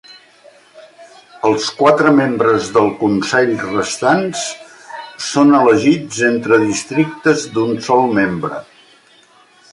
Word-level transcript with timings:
Els 1.47 1.65
quatre 1.81 2.13
membres 2.19 2.69
del 2.77 2.87
consell 3.01 3.51
restants 3.65 4.45
són 5.25 5.53
elegits 5.57 6.23
entre 6.29 6.59
districtes 6.63 7.45
d'un 7.59 7.77
sol 7.89 8.09
membre. 8.21 8.63